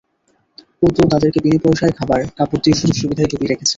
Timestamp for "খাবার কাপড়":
1.99-2.61